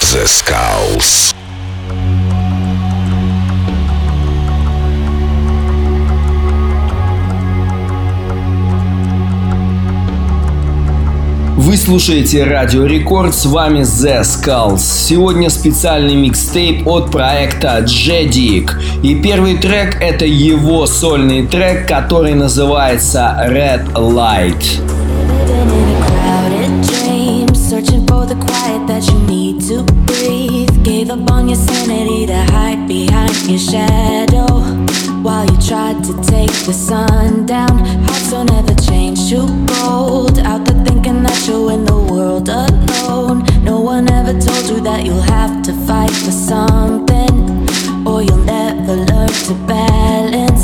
The 0.00 0.24
Skulls. 0.24 1.32
Вы 11.56 11.76
слушаете 11.76 12.44
Радио 12.44 12.86
Рекорд, 12.86 13.34
с 13.34 13.46
вами 13.46 13.80
The 13.80 14.22
Skulls. 14.22 14.78
Сегодня 14.78 15.48
специальный 15.50 16.16
микстейп 16.16 16.88
от 16.88 17.12
проекта 17.12 17.78
Jedic. 17.84 18.70
И 19.04 19.14
первый 19.22 19.58
трек 19.58 20.00
это 20.00 20.24
его 20.24 20.86
сольный 20.86 21.46
трек, 21.46 21.86
который 21.86 22.34
называется 22.34 23.36
Red 23.48 23.92
Light. 23.92 24.80
Gave 30.82 31.10
up 31.10 31.30
on 31.30 31.48
your 31.48 31.56
sanity 31.56 32.26
to 32.26 32.36
hide 32.52 32.88
behind 32.88 33.36
your 33.46 33.58
shadow. 33.58 34.46
While 35.22 35.46
you 35.46 35.56
tried 35.60 36.02
to 36.04 36.14
take 36.22 36.52
the 36.66 36.72
sun 36.72 37.46
down 37.46 37.78
Hearts 38.04 38.30
don't 38.30 38.50
ever 38.50 38.74
change 38.74 39.30
to 39.30 39.46
gold. 39.66 40.38
Out 40.40 40.64
there 40.64 40.84
thinking 40.84 41.22
that 41.22 41.46
you're 41.46 41.70
in 41.72 41.84
the 41.84 41.96
world 41.96 42.48
alone. 42.48 43.44
No 43.62 43.80
one 43.80 44.10
ever 44.10 44.32
told 44.32 44.64
you 44.70 44.80
that 44.80 45.04
you'll 45.04 45.28
have 45.36 45.62
to 45.62 45.72
fight 45.86 46.10
for 46.10 46.32
something 46.32 47.34
Or 48.06 48.22
you'll 48.22 48.44
never 48.44 48.96
learn 48.96 49.28
to 49.46 49.54
balance 49.66 50.59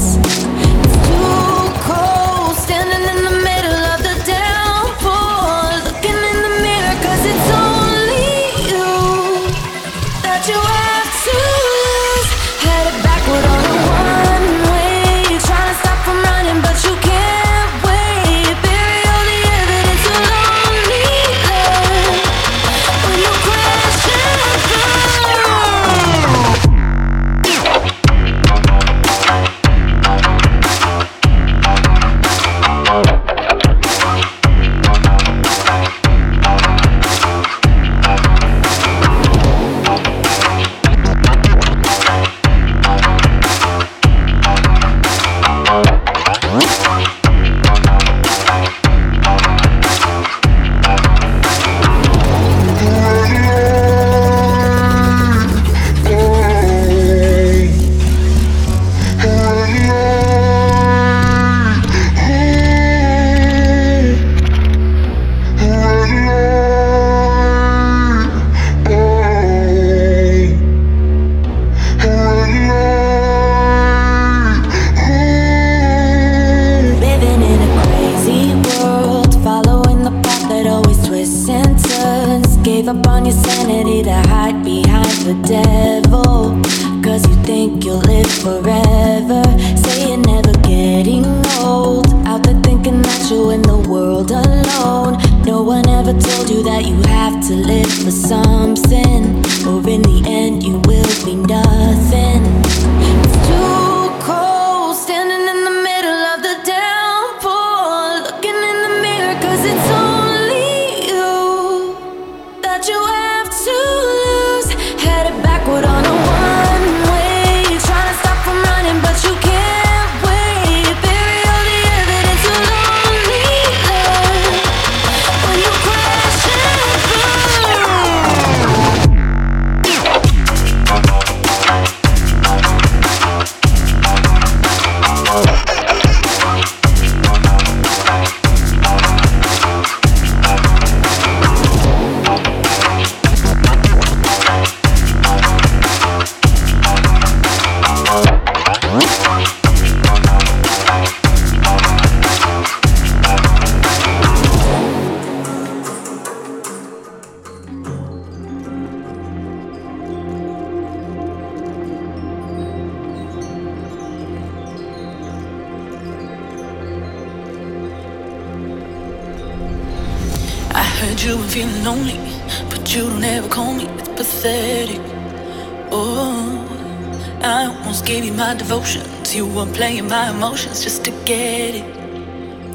playing 179.76 180.08
my 180.08 180.30
emotions 180.30 180.82
just 180.82 181.04
to 181.04 181.10
get 181.24 181.74
it. 181.74 181.84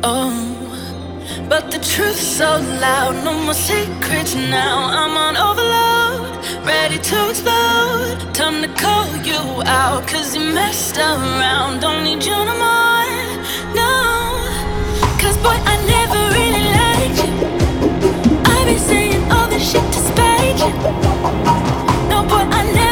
Oh, 0.04 0.32
but 1.50 1.72
the 1.72 1.80
truth's 1.80 2.28
so 2.40 2.50
loud, 2.80 3.14
no 3.26 3.34
more 3.46 3.56
secrets 3.56 4.36
now. 4.36 4.76
I'm 5.00 5.16
on 5.26 5.36
overload, 5.48 6.22
ready 6.66 7.00
to 7.10 7.30
explode. 7.30 8.34
Time 8.36 8.62
to 8.62 8.70
call 8.84 9.08
you 9.30 9.42
out, 9.66 10.08
cause 10.08 10.36
you 10.36 10.44
messed 10.54 10.98
around. 10.98 11.80
Don't 11.82 12.04
need 12.04 12.24
you 12.24 12.38
no 12.50 12.56
more, 12.66 13.10
no. 13.82 13.94
Cause 15.22 15.38
boy, 15.46 15.58
I 15.74 15.76
never 15.96 16.41
No, 20.62 20.68
boy, 22.30 22.46
I 22.54 22.72
never 22.72 22.91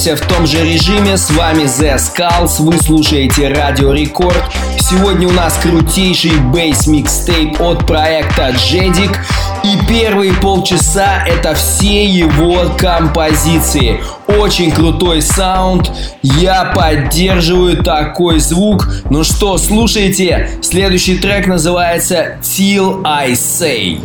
двигаемся 0.00 0.16
в 0.16 0.26
том 0.26 0.46
же 0.46 0.64
режиме. 0.64 1.16
С 1.16 1.30
вами 1.30 1.64
The 1.64 1.96
Skulls, 1.96 2.62
вы 2.62 2.78
слушаете 2.78 3.48
Радио 3.48 3.92
Рекорд. 3.92 4.42
Сегодня 4.78 5.28
у 5.28 5.32
нас 5.32 5.58
крутейший 5.62 6.36
бейс 6.52 6.86
микстейп 6.86 7.60
от 7.60 7.86
проекта 7.86 8.50
Jedic. 8.50 9.16
И 9.62 9.76
первые 9.88 10.32
полчаса 10.32 11.24
это 11.26 11.54
все 11.54 12.06
его 12.06 12.74
композиции. 12.78 14.00
Очень 14.26 14.70
крутой 14.70 15.20
саунд. 15.20 15.90
Я 16.22 16.72
поддерживаю 16.74 17.82
такой 17.82 18.40
звук. 18.40 18.88
Ну 19.10 19.22
что, 19.22 19.58
слушайте. 19.58 20.50
Следующий 20.62 21.18
трек 21.18 21.46
называется 21.46 22.38
Till 22.42 23.02
I 23.04 23.32
Say. 23.32 24.00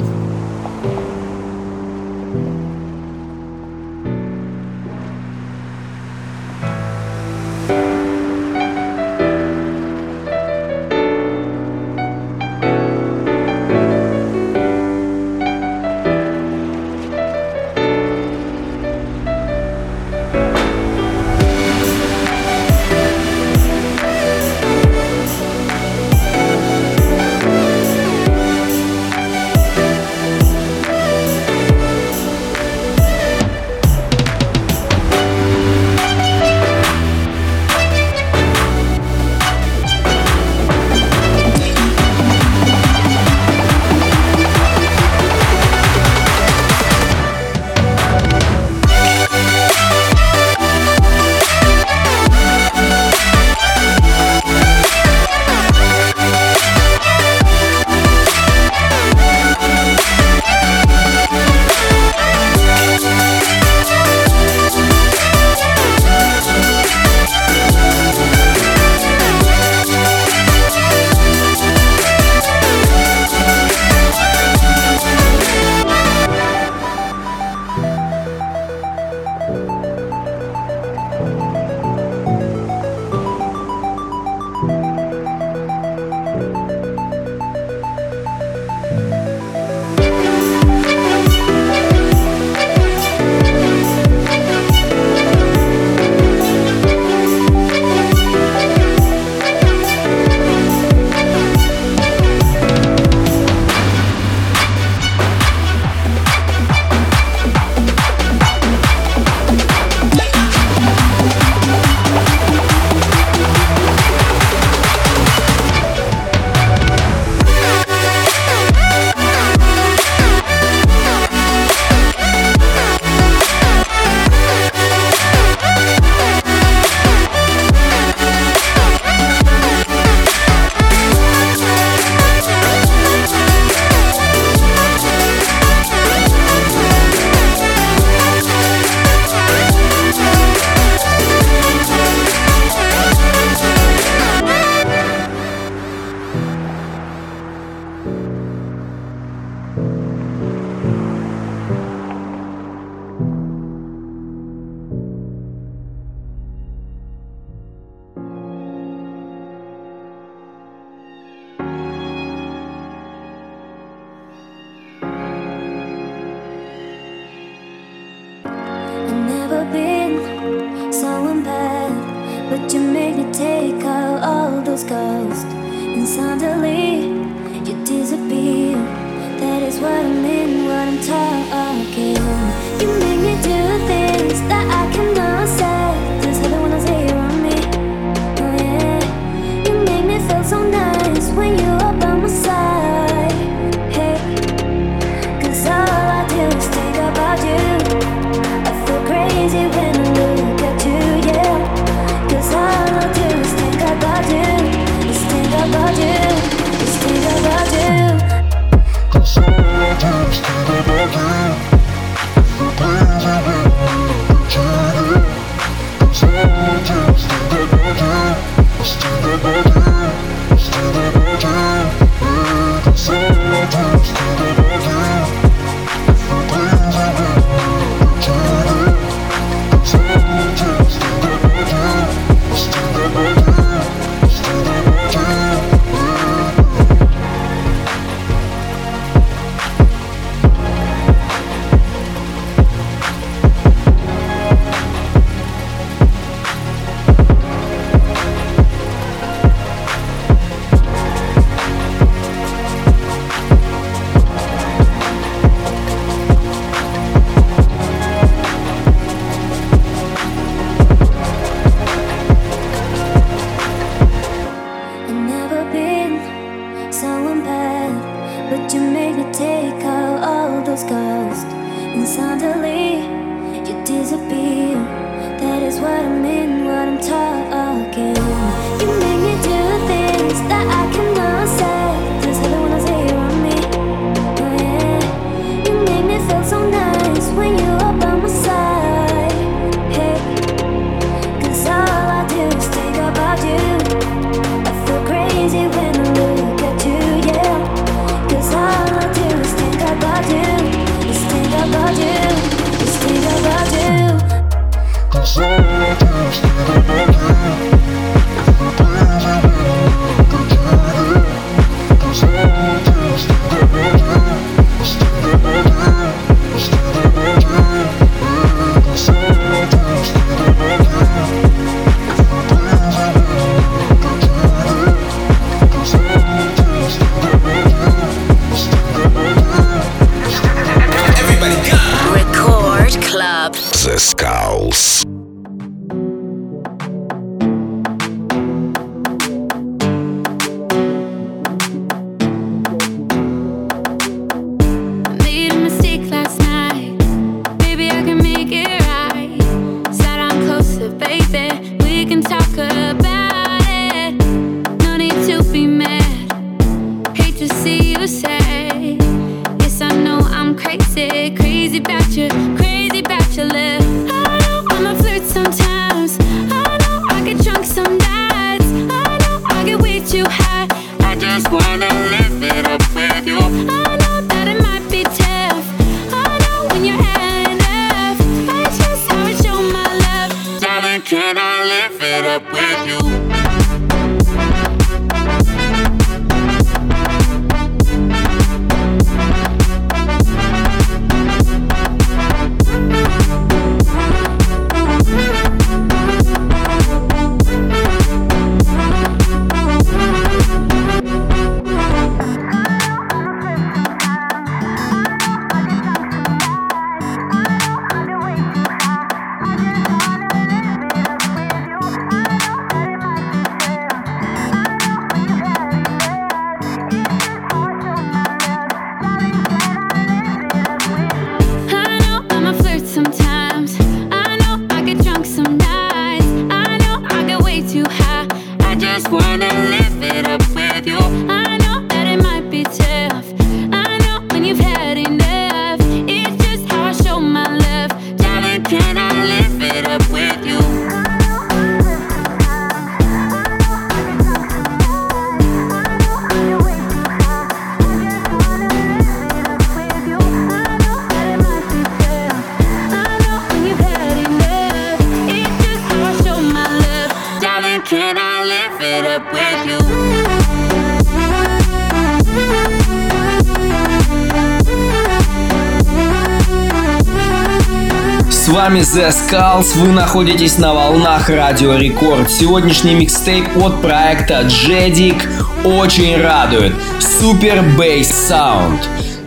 Вами 468.56 468.80
The 468.80 469.12
Skulls, 469.12 469.78
вы 469.78 469.90
находитесь 469.90 470.58
на 470.58 470.74
волнах 470.74 471.30
Радио 471.30 471.76
Рекорд. 471.76 472.32
Сегодняшний 472.32 472.96
микстейп 472.96 473.46
от 473.58 473.82
проекта 473.82 474.44
Jedic 474.44 475.24
очень 475.66 476.16
радует. 476.22 476.72
Супер 477.02 477.66
бейс 477.78 478.08
саунд. 478.08 478.80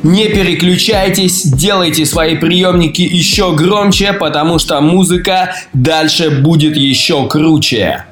Не 0.02 0.28
переключайтесь, 0.28 1.42
делайте 1.42 2.06
свои 2.06 2.36
приемники 2.36 3.02
еще 3.02 3.54
громче, 3.54 4.14
потому 4.14 4.58
что 4.58 4.80
музыка 4.80 5.54
дальше 5.74 6.30
будет 6.30 6.74
еще 6.74 7.28
круче. 7.28 8.07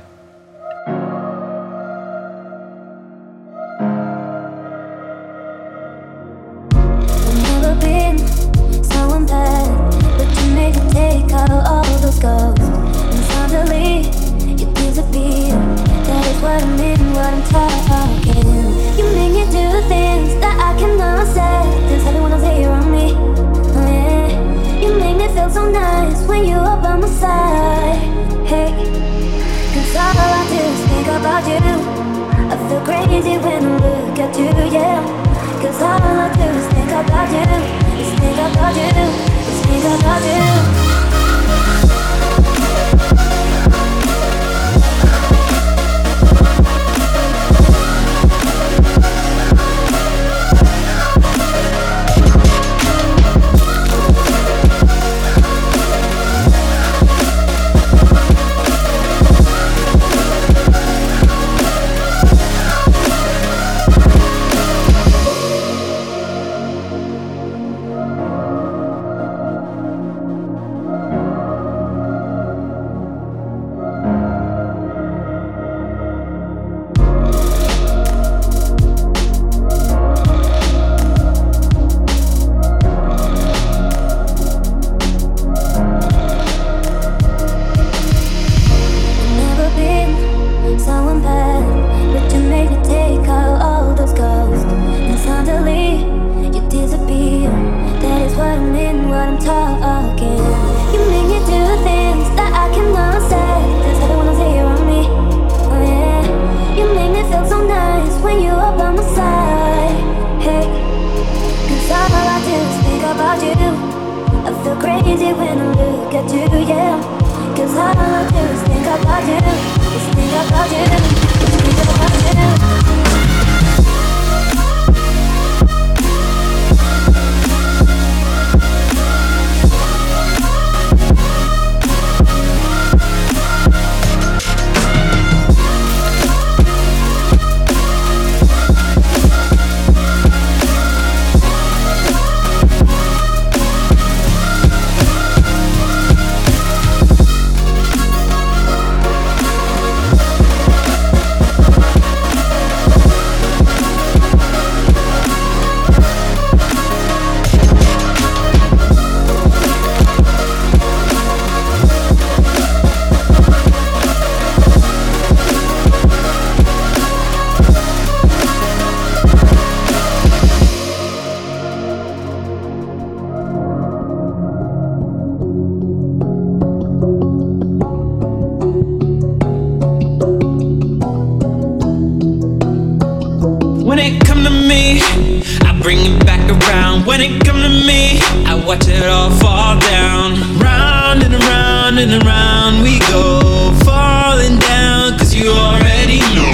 Around 191.96 192.12
and 192.12 192.22
around 192.24 192.82
we 192.82 192.98
go, 193.10 193.72
falling 193.84 194.58
down, 194.58 195.16
cause 195.18 195.34
you 195.34 195.48
already 195.48 196.18
know. 196.34 196.44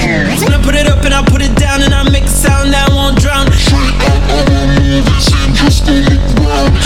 When 0.42 0.54
I 0.54 0.60
put 0.62 0.76
it 0.76 0.86
up 0.86 1.04
and 1.04 1.12
I 1.14 1.24
put 1.24 1.42
it 1.42 1.56
down 1.56 1.82
and 1.82 1.92
I 1.94 2.08
make 2.10 2.24
a 2.24 2.28
sound 2.28 2.72
that 2.72 2.88
won't 2.90 3.18
drown. 3.18 3.46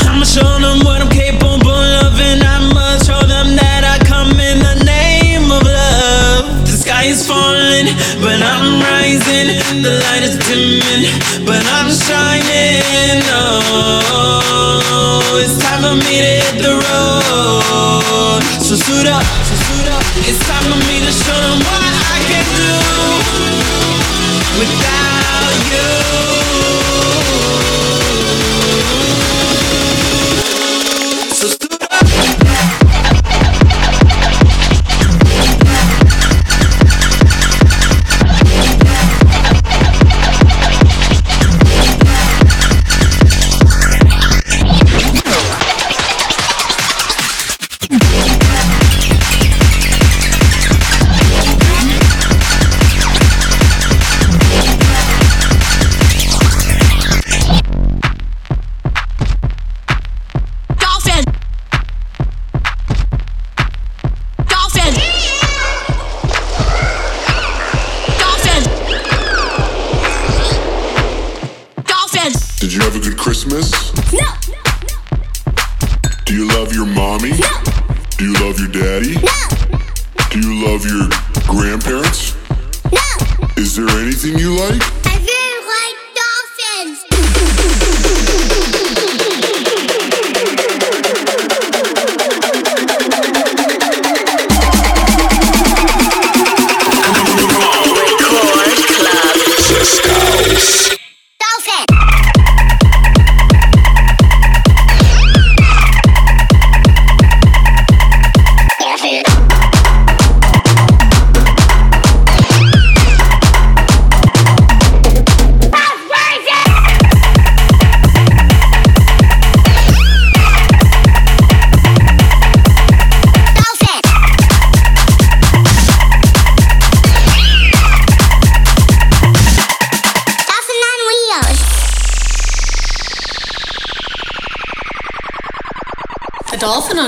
I'ma 0.08 0.24
show 0.24 0.58
them 0.58 0.80
what 0.84 1.02
I'm 1.02 1.10
capable 1.10 1.68
of, 1.68 2.18
and 2.18 2.42
I 2.42 2.72
must 2.72 3.06
show 3.06 3.20
them 3.20 3.56
that 3.56 3.84
I 3.84 3.98
come 4.04 4.40
in 4.40 4.58
the 4.60 4.84
name 4.84 5.50
of 5.52 5.62
love. 5.62 6.64
The 6.64 6.72
sky 6.72 7.04
is 7.12 7.26
falling, 7.26 7.92
but 8.24 8.40
I'm 8.40 8.80
rising. 8.80 9.52
The 9.82 10.00
light 10.08 10.22
is 10.24 10.38
dimming, 10.48 11.04
but 11.44 11.60
I'm 11.76 11.92
shining. 11.92 13.20
Oh, 13.28 15.42
it's 15.44 15.58
time 15.60 15.82
for 15.82 15.96
me 16.08 16.20
to 16.24 16.32
hit 16.40 16.62
the 16.62 16.72
road. 16.72 18.05
So 18.66 18.74
suit 18.74 19.06
up, 19.06 19.22
so 19.22 19.54
suit 19.54 19.86
up. 19.94 20.02
It's 20.26 20.42
time 20.42 20.64
for 20.66 20.80
me 20.90 20.98
to 20.98 21.12
show 21.12 21.38
them 21.38 21.75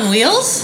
wheels? 0.08 0.57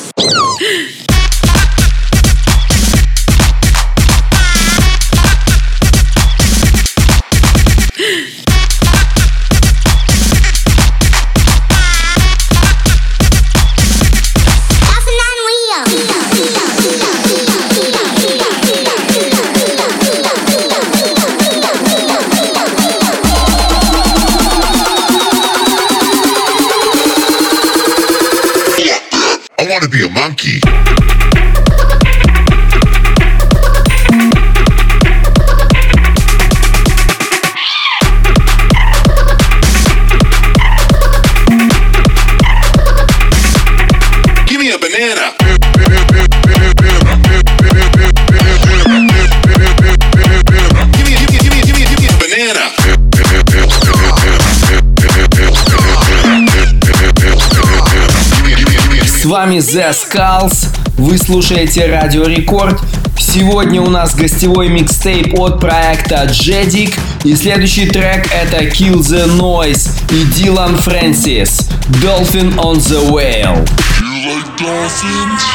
Вами 59.54 59.58
The 59.58 59.92
Skulls, 59.92 60.68
вы 60.96 61.18
слушаете 61.18 61.86
Радио 61.86 62.24
Рекорд. 62.24 62.80
Сегодня 63.18 63.80
у 63.80 63.88
нас 63.88 64.14
гостевой 64.14 64.68
микстейп 64.68 65.38
от 65.38 65.60
проекта 65.60 66.24
Jedic. 66.24 66.98
И 67.24 67.36
следующий 67.36 67.86
трек 67.86 68.28
это 68.32 68.64
Kill 68.64 68.98
the 68.98 69.26
Noise 69.38 69.90
и 70.10 70.24
Дилан 70.34 70.76
Фрэнсис. 70.76 71.68
Dolphin 72.02 72.54
on 72.56 72.78
the 72.78 73.00
Whale. 73.10 73.64
You 74.00 74.26
like 74.26 74.58
dolphins? 74.58 75.53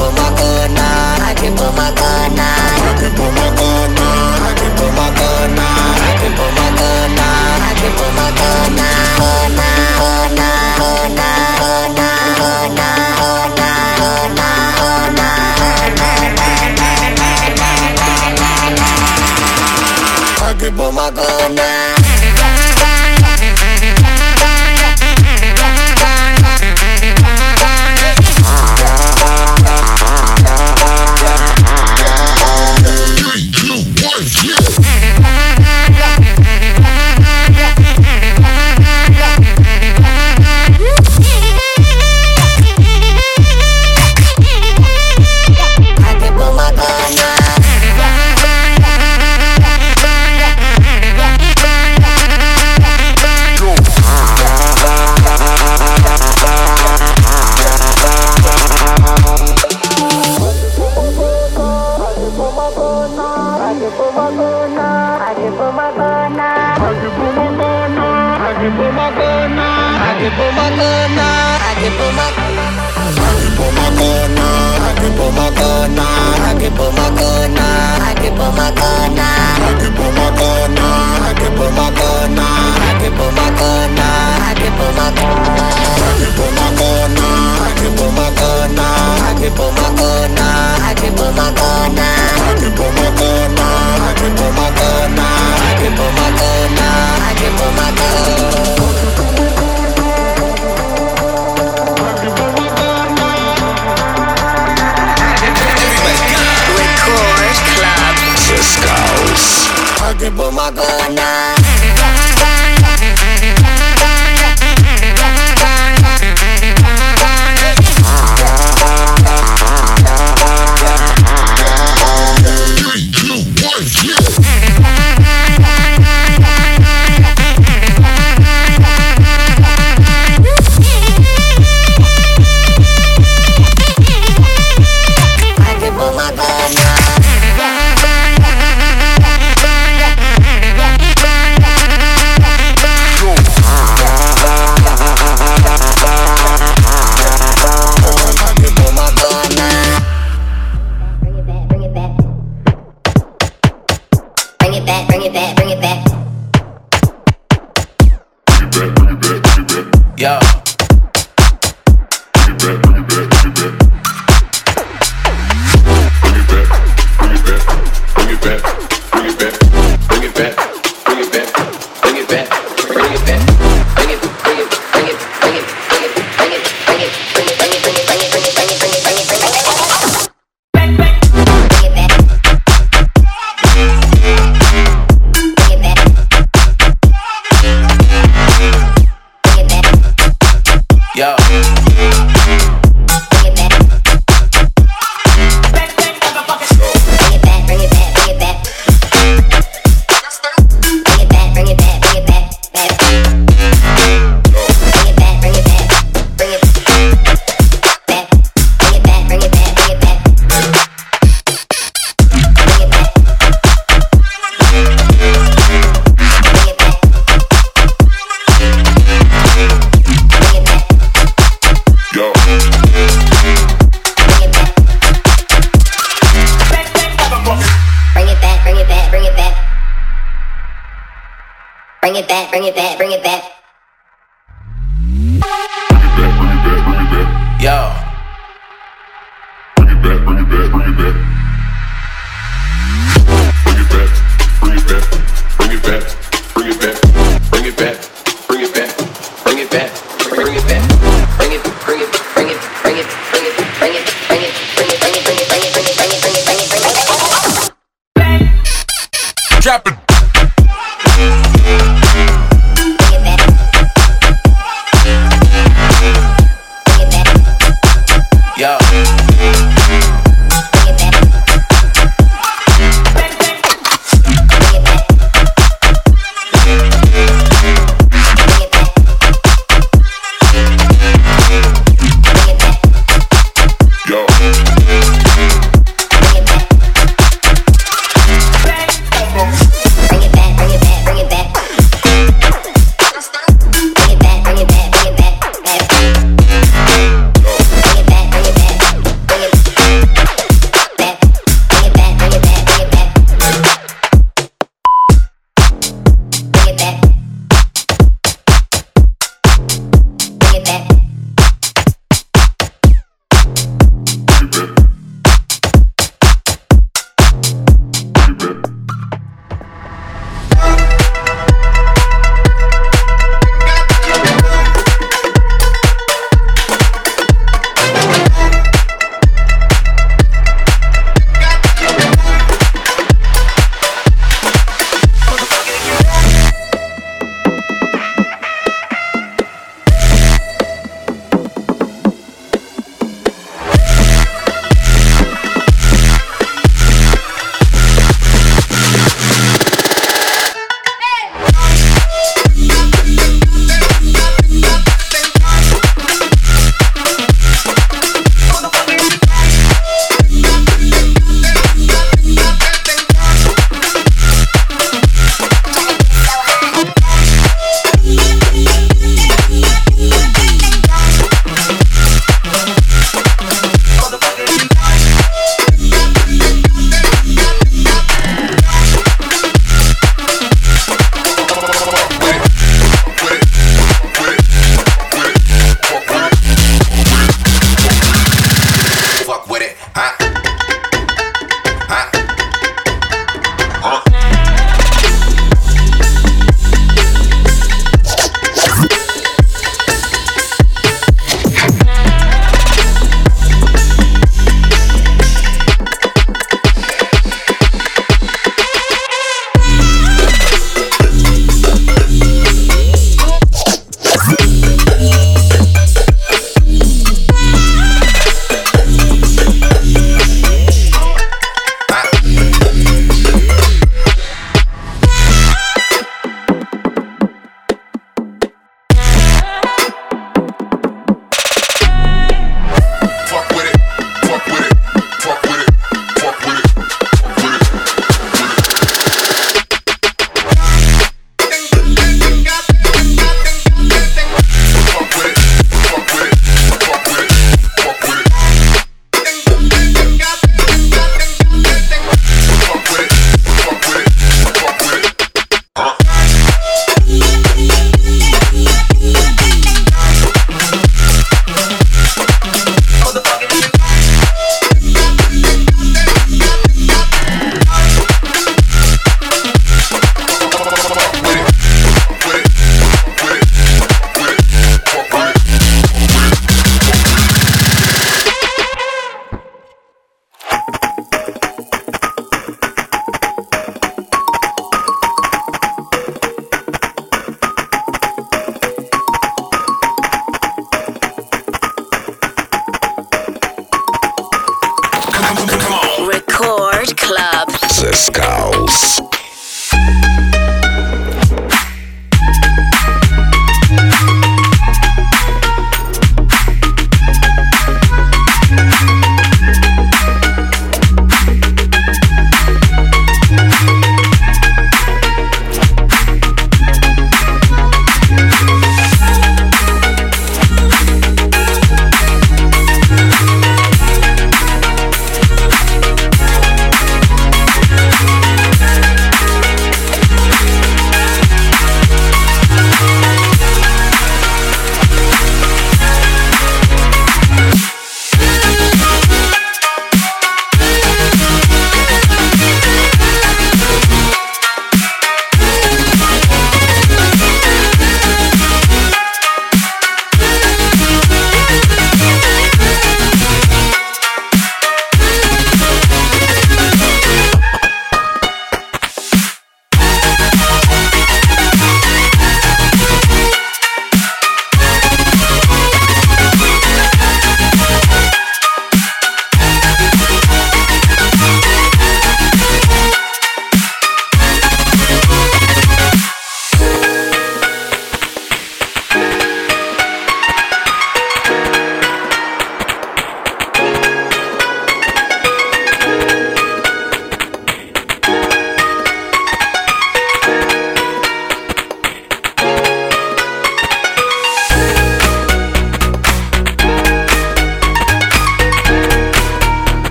put 0.00 0.14
my 0.16 0.30
by 20.60 20.70
pomagał 20.72 21.54
nam 21.54 21.99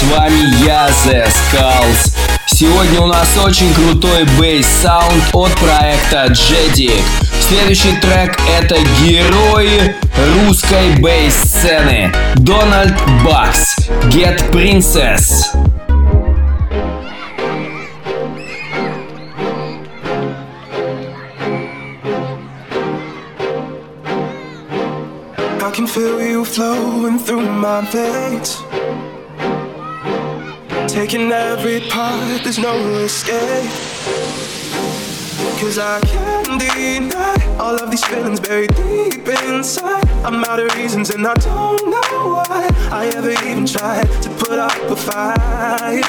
с 0.00 0.02
вами 0.04 0.64
я, 0.64 0.88
The 1.04 1.26
Skulls. 1.26 2.16
Сегодня 2.46 3.00
у 3.00 3.06
нас 3.06 3.36
очень 3.36 3.72
крутой 3.74 4.24
бейс-саунд 4.38 5.24
от 5.32 5.52
проекта 5.58 6.26
Jedic. 6.26 7.02
Следующий 7.48 7.92
трек 8.00 8.38
это 8.58 8.76
герои 9.02 9.94
русской 10.46 10.96
бейс-сцены. 11.00 12.12
Дональд 12.36 12.94
Бакс, 13.24 13.76
Get 14.10 14.50
Princess. 14.50 15.50
can 25.72 25.86
feel 25.86 26.20
you 26.20 26.44
flowing 26.44 27.16
through 27.16 27.48
my 27.48 27.80
veins. 27.92 28.69
Taking 31.10 31.32
every 31.32 31.80
part, 31.88 32.44
there's 32.44 32.60
no 32.60 32.72
escape. 33.02 33.68
Cause 35.58 35.76
I 35.76 35.98
can't 36.02 36.60
deny 36.60 37.56
all 37.58 37.74
of 37.74 37.90
these 37.90 38.04
feelings 38.04 38.38
buried 38.38 38.72
deep 38.76 39.26
inside. 39.26 40.08
I'm 40.24 40.44
out 40.44 40.60
of 40.60 40.72
reasons 40.76 41.10
and 41.10 41.26
I 41.26 41.34
don't 41.34 41.90
know 41.90 42.44
why 42.46 42.70
I 42.92 43.10
ever 43.16 43.32
even 43.32 43.66
tried 43.66 44.06
to 44.22 44.28
put 44.38 44.60
up 44.60 44.70
a 44.88 44.94
fight. 44.94 46.06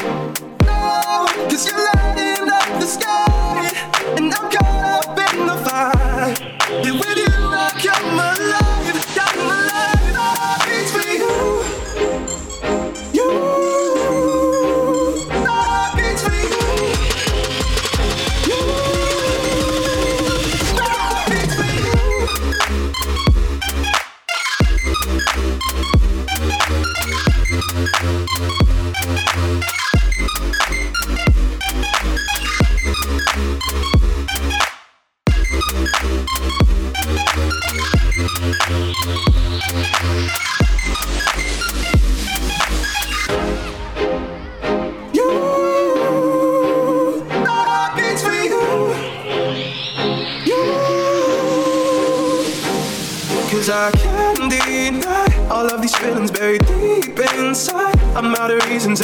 No, 0.66 1.26
cause 1.50 1.66
you're 1.66 1.84
lighting 1.96 2.48
up 2.48 2.80
the 2.80 2.86
sky, 2.86 3.31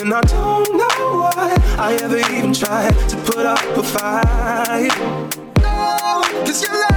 and 0.07 0.13
I 0.13 0.21
don't 0.21 0.77
know 0.77 1.19
why 1.19 1.57
I 1.77 1.97
ever 2.01 2.17
even 2.17 2.53
tried 2.53 2.93
to 3.09 3.17
put 3.29 3.45
up 3.45 3.59
a 3.75 3.83
fight. 3.83 4.95
No, 5.59 6.23
cause 6.45 6.61
you're 6.61 6.96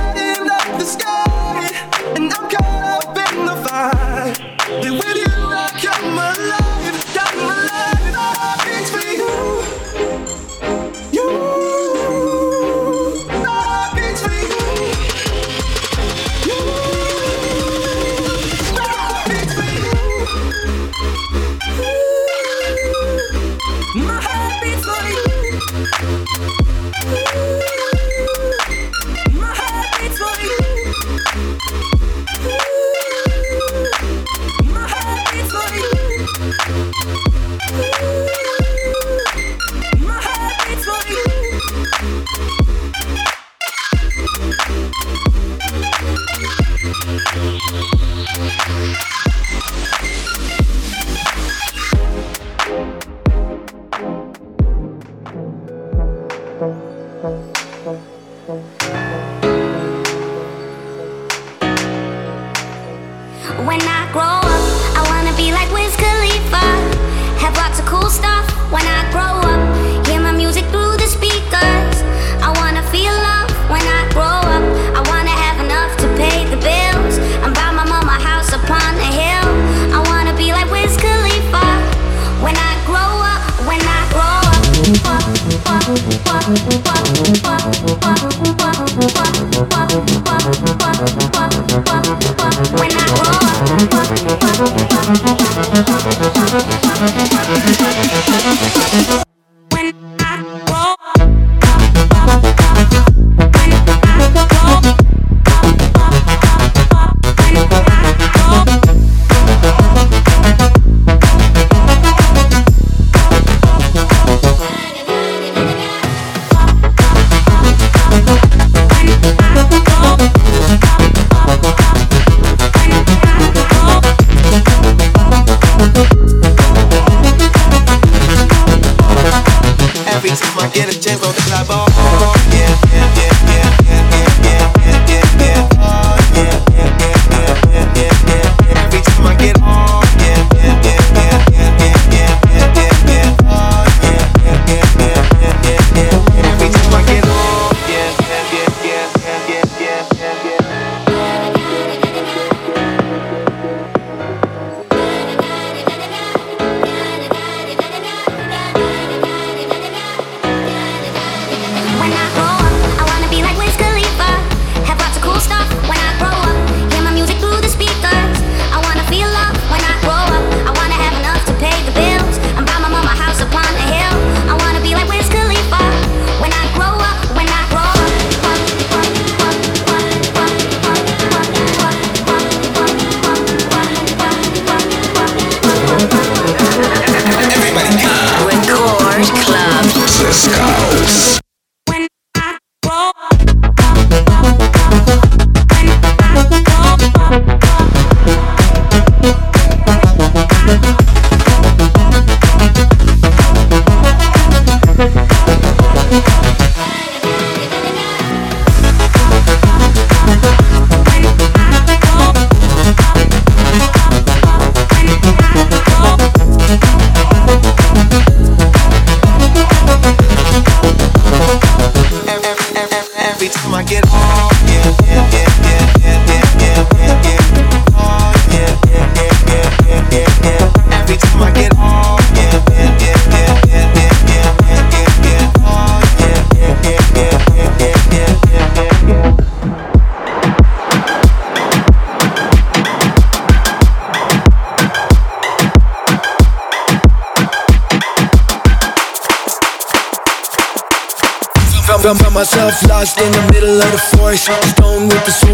Favorite 189.20 189.49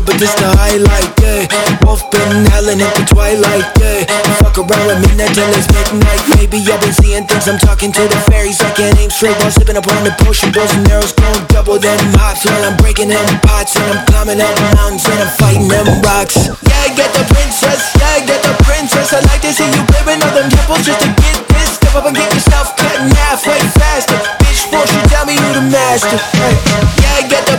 but 0.07 0.17
this 0.23 0.33
the 0.39 0.47
highlight, 0.55 1.11
yeah 1.19 1.51
Wolf 1.83 2.07
been 2.15 2.47
at 2.47 2.95
the 2.95 3.05
twilight, 3.11 3.67
yeah 3.83 4.07
Fuck 4.39 4.63
around 4.63 4.87
with 4.87 5.01
me 5.03 5.19
now 5.19 5.29
till 5.35 5.51
it's 5.53 5.67
midnight. 5.69 6.23
Maybe 6.39 6.63
I've 6.71 6.81
been 6.81 6.95
seeing 6.95 7.27
things, 7.27 7.51
I'm 7.51 7.59
talking 7.59 7.91
to 7.93 8.03
the 8.07 8.21
fairies. 8.31 8.63
I 8.63 8.71
can't 8.73 8.97
aim 8.97 9.11
straight 9.11 9.37
while 9.43 9.51
slipping 9.51 9.77
up 9.77 9.85
on 9.91 10.07
the 10.07 10.15
potion. 10.23 10.55
Bows 10.55 10.73
and 10.73 10.87
arrows 10.89 11.13
going 11.13 11.45
double 11.51 11.79
them 11.83 11.99
hops 12.17 12.47
While 12.47 12.65
I'm 12.65 12.77
breaking 12.79 13.11
them 13.11 13.27
pots 13.43 13.75
And 13.77 13.85
I'm 13.91 14.01
climbing 14.07 14.41
up 14.41 14.55
the 14.55 14.67
mountains 14.79 15.05
and 15.05 15.19
I'm 15.21 15.33
fighting 15.37 15.69
them 15.69 15.87
rocks. 16.01 16.39
Yeah, 16.39 16.87
I 16.87 16.95
get 16.95 17.11
the 17.13 17.27
princess, 17.27 17.93
yeah, 17.99 18.17
I 18.17 18.25
get 18.25 18.41
the 18.47 18.55
princess. 18.63 19.13
I 19.13 19.21
like 19.27 19.43
to 19.43 19.53
see 19.53 19.67
you 19.67 19.83
clearing 19.91 20.23
all 20.23 20.33
them 20.33 20.49
temples 20.49 20.87
just 20.87 21.03
to 21.03 21.11
get 21.11 21.43
this 21.51 21.77
Step 21.77 22.03
up 22.03 22.07
and 22.07 22.17
get 22.17 22.33
yourself 22.33 22.77
cut 22.77 22.97
in 23.01 23.11
half 23.17 23.47
way 23.47 23.59
faster. 23.77 24.17
Bitch, 24.41 24.69
won't 24.73 24.89
you 24.93 25.01
tell 25.09 25.27
me 25.27 25.35
who 25.35 25.49
the 25.55 25.65
master? 25.69 26.17
Yeah, 26.37 27.21
I 27.21 27.27
get 27.29 27.45
the 27.47 27.56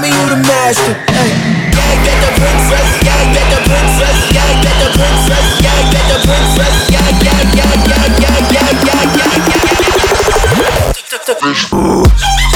won't 0.00 0.14
you 0.14 0.28
the 0.28 0.36
master? 0.36 0.94
Yeah, 1.10 1.94
get 2.06 2.18
the 2.22 2.30
princess, 2.38 2.88
yeah, 3.02 3.32
get 3.34 3.46
the 3.50 3.58
princess. 3.66 4.18
Yeah, 4.32 4.62
get 4.62 4.76
the 4.78 4.88
princess, 4.94 5.46
yeah, 5.62 5.90
get 5.90 6.04
the 6.06 6.18
princess. 6.22 6.74
Yeah, 6.90 7.08
yeah, 7.24 7.42
yeah, 7.56 7.72
yeah, 7.88 8.06
yeah, 8.22 8.38
yeah, 8.38 8.54
yeah, 8.54 8.70
yeah, 8.86 9.02
yeah, 9.06 9.42
yeah, 11.42 12.47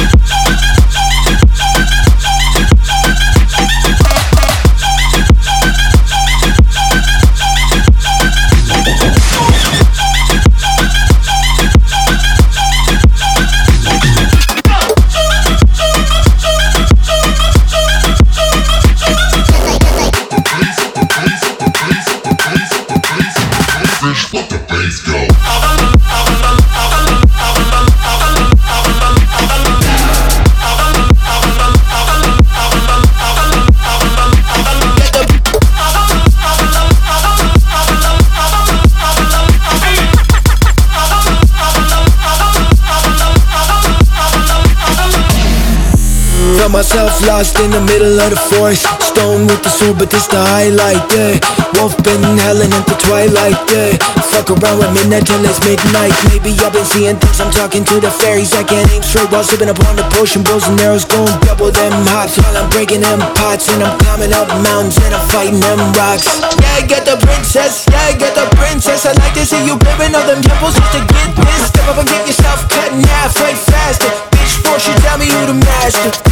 lost 47.27 47.59
in 47.61 47.71
the 47.71 47.81
middle 47.81 48.19
of 48.19 48.31
the 48.31 48.41
forest. 48.51 48.87
Stone 49.03 49.47
with 49.47 49.63
the 49.63 49.71
sword, 49.71 49.99
but 49.99 50.11
this 50.11 50.27
the 50.27 50.39
highlight, 50.39 51.03
yeah. 51.13 51.39
Wolf 51.79 51.97
been 52.03 52.23
howling 52.43 52.73
at 52.73 52.87
the 52.87 52.97
twilight, 52.99 53.59
yeah. 53.71 53.99
Fuck 54.33 54.49
around 54.49 54.79
with 54.81 54.93
midnight 54.97 55.27
till 55.27 55.43
it's 55.45 55.61
midnight. 55.61 56.15
Maybe 56.33 56.57
I've 56.65 56.73
been 56.73 56.87
seeing 56.89 57.17
things. 57.21 57.39
I'm 57.41 57.53
talking 57.53 57.85
to 57.85 58.01
the 58.01 58.11
fairies. 58.11 58.55
I 58.57 58.65
can't 58.65 58.89
aim 58.91 59.03
straight 59.03 59.29
while 59.31 59.45
sipping 59.45 59.69
upon 59.69 59.97
the 59.97 60.07
potion. 60.17 60.43
Bows 60.43 60.65
and 60.69 60.81
arrows 60.81 61.05
gon' 61.05 61.29
double 61.45 61.71
them 61.71 61.93
hops 62.09 62.41
while 62.41 62.57
I'm 62.57 62.71
breaking 62.71 63.05
them 63.05 63.21
pots. 63.37 63.69
And 63.69 63.85
I'm 63.85 63.99
climbing 64.01 64.33
up 64.33 64.49
mountains 64.65 64.97
and 65.05 65.13
I'm 65.13 65.25
fighting 65.29 65.61
them 65.61 65.79
rocks. 65.93 66.25
Yeah, 66.41 66.81
I 66.81 66.83
get 66.89 67.05
the 67.05 67.21
princess. 67.21 67.85
Yeah, 67.93 68.09
I 68.09 68.17
get 68.17 68.33
the 68.33 68.49
princess. 68.57 69.05
I 69.05 69.13
like 69.21 69.37
to 69.37 69.45
see 69.45 69.61
you 69.69 69.77
building 69.77 70.17
all 70.17 70.25
them 70.25 70.41
temples 70.41 70.75
just 70.81 70.93
to 70.97 71.01
get 71.05 71.29
this. 71.37 71.61
Step 71.69 71.87
up 71.93 72.01
and 72.01 72.09
get 72.09 72.25
yourself 72.25 72.65
cut 72.73 72.89
in 72.89 73.05
half 73.05 73.37
right 73.37 73.59
faster. 73.59 74.09
Bitch, 74.33 74.65
force 74.65 74.89
you 74.89 74.97
tell 75.05 75.21
me 75.21 75.29
who 75.29 75.53
the 75.53 75.59
master. 75.61 76.32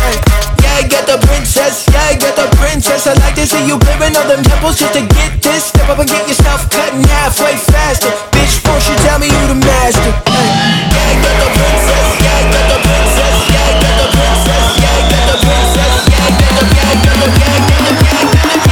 Princess. 1.60 1.84
Yeah, 1.92 2.16
get 2.16 2.36
the 2.36 2.48
princess. 2.56 3.06
I 3.06 3.12
like 3.20 3.34
to 3.36 3.46
see 3.46 3.66
you 3.66 3.76
building 3.76 4.16
all 4.16 4.26
them 4.28 4.42
temples 4.42 4.78
just 4.78 4.94
to 4.94 5.04
get 5.04 5.42
this. 5.42 5.64
Step 5.64 5.88
up 5.88 5.98
and 5.98 6.08
get 6.08 6.26
yourself 6.26 6.70
cut 6.70 6.94
in 6.94 7.04
half 7.04 7.38
right 7.40 7.58
faster. 7.58 8.08
Bitch, 8.32 8.60
force 8.64 8.88
you 8.88 8.96
tell 9.04 9.18
me 9.18 9.28
who 9.28 9.48
the 9.48 9.54
master. 9.60 10.00
Yeah, 10.00 11.20
get 11.20 11.36
the 11.36 11.48
princess. 11.52 12.08
Yeah, 12.24 12.40
get 12.48 12.64
the 12.72 12.78
princess. 12.80 13.36
Yeah, 13.52 13.80
get 13.80 13.94
the 14.00 14.08
princess. 14.16 14.64
Yeah, 14.80 14.98
get 15.10 15.24
the 15.28 15.36
princess. 15.44 15.94
Yeah, 16.08 16.28
get 16.40 16.52
the. 16.56 16.64
Yeah, 16.76 16.92
get 17.04 17.16
the. 17.20 17.28
Yeah, 17.28 17.56
get 17.68 17.80
the. 17.84 17.92
Yeah, 18.00 18.24
get 18.24 18.40
the. 18.40 18.64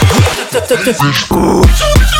Yeah, 0.00 0.40
I 0.60 0.84
get 0.84 2.04
the. 2.14 2.19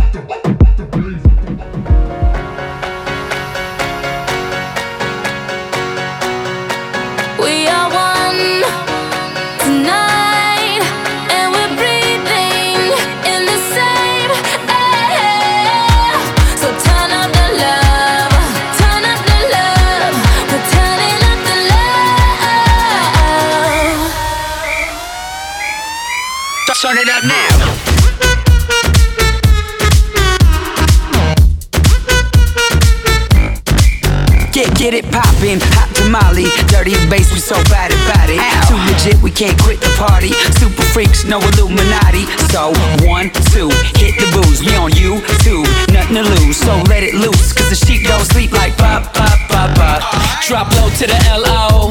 Can't 39.41 39.59
quit 39.63 39.81
the 39.81 39.89
party. 39.97 40.29
Super 40.61 40.85
freaks, 40.93 41.25
no 41.25 41.41
Illuminati. 41.41 42.29
So 42.53 42.69
one, 43.09 43.33
two, 43.49 43.73
hit 43.97 44.13
the 44.21 44.29
booze. 44.37 44.61
We 44.61 44.69
on 44.77 44.93
you 44.93 45.17
two, 45.41 45.65
nothing 45.89 46.21
to 46.21 46.25
lose. 46.37 46.57
So 46.57 46.77
let 46.85 47.01
it 47.01 47.15
loose, 47.15 47.49
cause 47.49 47.73
the 47.73 47.75
sheep 47.75 48.05
don't 48.05 48.21
sleep 48.21 48.51
like 48.51 48.77
pop, 48.77 49.11
pop, 49.17 49.39
pop, 49.49 49.73
pop. 49.73 49.99
Drop 50.45 50.69
low 50.77 50.89
to 50.93 51.07
the 51.07 51.17
L-O 51.33 51.89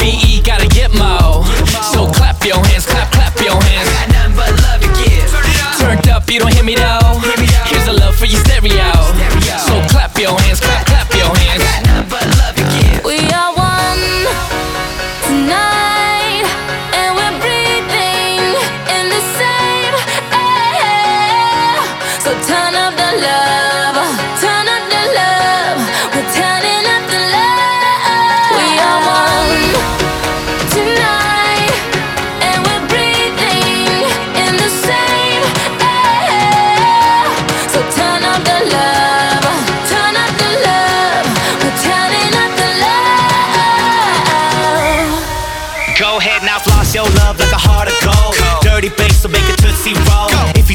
V-E 0.00 0.40
gotta 0.42 0.66
get 0.66 0.90
mo 0.94 1.44
So 1.92 2.10
clap 2.10 2.42
your 2.42 2.58
hands, 2.66 2.86
clap, 2.86 3.12
clap 3.12 3.38
your 3.38 3.60
hands 3.62 3.90
Got 3.94 4.08
nothing 4.08 4.34
but 4.34 4.50
love 4.66 4.80
to 4.82 4.90
give. 4.98 5.30
Turned 5.78 6.08
up, 6.08 6.28
you 6.30 6.40
don't 6.40 6.54
hear 6.54 6.64
me 6.64 6.74
though 6.74 7.20
Here's 7.68 7.86
a 7.86 7.92
love 7.92 8.16
for 8.16 8.26
your 8.26 8.40
stereo 8.42 9.67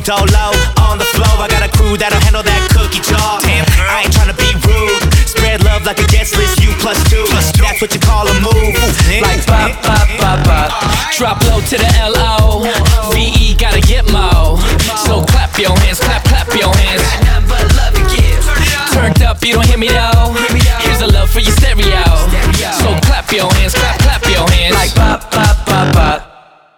If 0.03 0.11
low 0.11 0.51
on 0.83 0.99
the 0.99 1.07
floor, 1.15 1.39
I 1.39 1.47
got 1.47 1.63
a 1.63 1.71
crew 1.71 1.95
that'll 1.95 2.19
handle 2.27 2.43
that 2.43 2.61
cookie 2.75 2.99
jar. 2.99 3.39
Damn, 3.39 3.63
I 3.87 4.03
ain't 4.03 4.11
tryna 4.11 4.35
be 4.35 4.51
rude. 4.67 4.99
Spread 5.23 5.63
love 5.63 5.87
like 5.87 5.95
a 5.95 6.07
guest 6.11 6.35
list, 6.35 6.59
you 6.59 6.75
plus 6.83 6.99
two. 7.07 7.23
That's 7.31 7.79
what 7.79 7.95
you 7.95 8.03
call 8.03 8.27
a 8.27 8.35
move. 8.43 8.75
Like 9.23 9.47
Pop, 9.47 9.71
pop, 9.79 10.03
pop, 10.19 10.39
pop 10.43 10.69
Drop 11.15 11.39
low 11.47 11.63
to 11.63 11.77
the 11.79 11.87
L-O 12.03 12.67
V-E 13.15 13.55
gotta 13.55 13.79
get 13.79 14.03
mo 14.11 14.59
So 15.07 15.23
clap 15.23 15.55
your 15.55 15.71
hands, 15.87 16.03
clap, 16.03 16.27
clap 16.27 16.51
your 16.51 16.75
hands 16.75 16.99
Got 16.99 17.23
nothing 17.23 17.47
but 17.47 17.63
love 17.79 17.93
to 17.95 18.03
give. 18.11 18.43
Turned 18.91 19.23
up, 19.23 19.39
you 19.39 19.55
don't 19.55 19.67
hear 19.67 19.77
me 19.77 19.87
though 19.87 20.35
Here's 20.83 20.99
a 20.99 21.07
love 21.07 21.29
for 21.29 21.39
your 21.39 21.55
stereo 21.55 22.03
So 22.75 22.91
clap 23.07 23.31
your 23.31 23.47
hands, 23.55 23.71
clap, 23.71 23.99
clap 24.03 24.23
your 24.27 24.49
hands 24.51 24.75
Like 24.75 24.91
pop, 24.95 25.31
pop, 25.31 25.63
pop, 25.63 25.93
pop. 25.95 26.33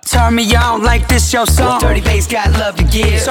Turn 0.05 0.35
me 0.35 0.55
on 0.55 0.83
like 0.83 1.07
this 1.07 1.33
your 1.33 1.47
song. 1.47 1.81
Dirty 1.81 1.99
bass 1.99 2.27
got 2.27 2.29
love 2.29 2.33
to 2.35 2.43
give. 2.43 2.44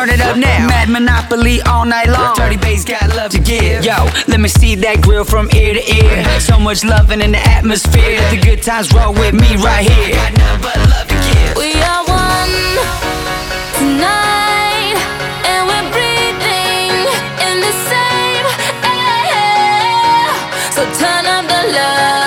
Turn 0.05 0.13
it 0.13 0.21
up 0.21 0.37
now. 0.37 0.67
Mad 0.67 0.91
Monopoly 0.91 1.63
all 1.63 1.87
night 1.87 2.09
long. 2.09 2.37
Dirty 2.37 2.59
bass 2.59 2.85
got 2.85 3.09
love 3.17 3.31
to 3.31 3.39
give. 3.41 3.87
Yo, 3.87 4.05
let 4.29 4.39
me 4.39 4.51
see 4.51 4.75
that 4.75 5.01
grill 5.01 5.25
from 5.25 5.49
ear 5.57 5.73
to 5.73 5.81
ear. 5.81 6.41
So 6.41 6.59
much 6.59 6.85
loving 6.85 7.23
in 7.23 7.33
the 7.33 7.39
atmosphere. 7.39 8.21
Let 8.21 8.31
the 8.31 8.37
good 8.37 8.63
times 8.63 8.93
roll 8.93 9.15
with 9.15 9.33
me 9.33 9.57
right 9.57 9.89
here. 9.89 10.13
Got 10.13 10.37
nothing 10.37 10.61
but 10.61 10.77
love 10.93 11.09
to 11.09 11.17
give. 11.25 11.57
We 11.57 11.73
are 11.81 12.05
one 12.05 12.53
tonight, 13.81 15.01
and 15.49 15.73
we're 15.73 15.89
breathing 15.89 17.09
in 17.49 17.65
the 17.65 17.73
same 17.89 18.45
air. 18.85 20.29
So 20.77 20.85
turn 21.01 21.25
up 21.25 21.49
the 21.49 21.65
love, 21.73 22.24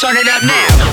Turn 0.00 0.16
it 0.16 0.26
up 0.28 0.42
now. 0.42 0.89